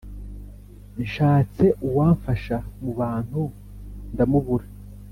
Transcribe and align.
nshatse 1.03 1.65
uwamfasha 1.87 2.57
mu 2.81 2.91
bantu, 2.99 3.41
ndamubura! 4.13 4.67